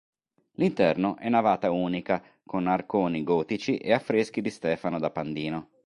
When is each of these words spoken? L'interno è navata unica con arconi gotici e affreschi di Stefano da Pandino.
L'interno 0.53 1.15
è 1.17 1.29
navata 1.29 1.69
unica 1.69 2.23
con 2.43 2.65
arconi 2.65 3.21
gotici 3.23 3.77
e 3.77 3.93
affreschi 3.93 4.41
di 4.41 4.49
Stefano 4.49 4.97
da 4.97 5.11
Pandino. 5.11 5.69